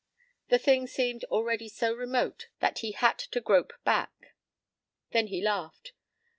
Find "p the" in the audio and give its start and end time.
0.49-0.57